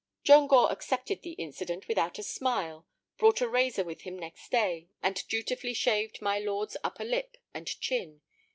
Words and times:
John 0.23 0.47
Gore 0.47 0.71
accepted 0.71 1.21
the 1.21 1.33
incident 1.33 1.87
without 1.87 2.17
a 2.17 2.23
smile, 2.23 2.87
brought 3.19 3.39
a 3.39 3.47
razor 3.47 3.83
with 3.83 4.01
him 4.01 4.17
next 4.17 4.49
day, 4.49 4.87
and 5.03 5.23
dutifully 5.27 5.75
shaved 5.75 6.23
my 6.23 6.39
lord's 6.39 6.75
upper 6.83 7.05
lip 7.05 7.37
and 7.53 7.67
chin. 7.79 8.21